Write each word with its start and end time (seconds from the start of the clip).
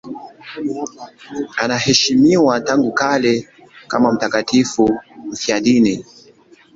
Anaheshimiwa 1.57 2.61
tangu 2.61 2.91
kale 2.91 3.47
kama 3.87 4.11
mtakatifu 4.11 4.99
mfiadini. 5.31 6.05